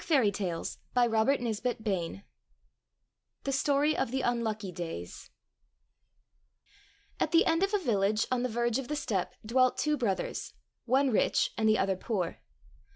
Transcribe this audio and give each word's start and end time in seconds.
258 0.03 0.77
THE 0.95 1.03
STORY 1.11 1.27
OF 1.27 1.61
THE 1.61 1.61
UNLUCKY 1.61 1.75
DAYS 1.75 2.23
THE 3.43 3.51
STORY 3.51 3.95
OF 3.95 4.09
THE 4.09 4.21
UNLUCKY 4.23 4.71
DAYS 4.71 5.29
AT 7.19 7.31
the 7.31 7.45
end 7.45 7.61
of 7.61 7.71
a 7.75 7.77
village 7.77 8.25
on 8.31 8.41
the 8.41 8.49
verge 8.49 8.79
of 8.79 8.87
the 8.87 8.95
steppe 8.95 9.35
dwelt 9.45 9.77
two 9.77 9.97
brothers, 9.97 10.53
one 10.85 11.11
rich 11.11 11.51
and 11.55 11.69
the 11.69 11.77
other 11.77 11.95
poor. 11.95 12.39